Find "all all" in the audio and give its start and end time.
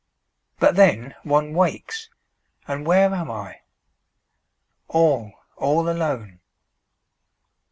4.87-5.87